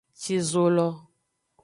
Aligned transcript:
Ci 0.21 0.35
zo 0.49 0.65
lo. 0.75 0.87